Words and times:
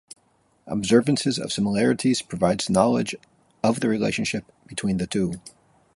Observance 0.65 1.37
of 1.37 1.53
similarities 1.53 2.23
provides 2.23 2.71
knowledge 2.71 3.13
of 3.61 3.81
the 3.81 3.87
relationship 3.87 4.51
between 4.67 4.97
the 4.97 5.05
two. 5.05 5.39